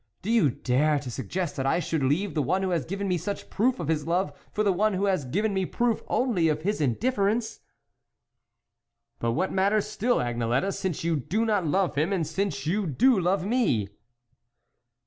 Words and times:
Do 0.23 0.31
you 0.31 0.49
dare 0.49 0.97
to 0.97 1.11
suggest 1.11 1.55
that 1.57 1.67
I 1.67 1.79
should 1.79 2.01
leave 2.01 2.33
the 2.33 2.41
one 2.41 2.63
who 2.63 2.71
has 2.71 2.85
given 2.85 3.07
me 3.07 3.19
such 3.19 3.51
proof 3.51 3.79
of 3.79 3.87
his 3.87 4.07
love 4.07 4.33
for 4.51 4.63
the 4.63 4.71
one 4.73 4.93
who 4.95 5.05
has 5.05 5.25
given 5.25 5.53
me 5.53 5.63
proof 5.63 6.01
only 6.07 6.47
of 6.47 6.63
his 6.63 6.81
indifference?"" 6.81 7.59
But 9.19 9.33
what 9.33 9.51
matter 9.53 9.79
still, 9.79 10.17
Agnelette, 10.17 10.73
since 10.73 11.03
you 11.03 11.17
do 11.17 11.45
not 11.45 11.67
love 11.67 11.93
him 11.93 12.11
and 12.11 12.25
since 12.25 12.65
you 12.65 12.87
do 12.87 13.19
love 13.19 13.45
me?" 13.45 13.89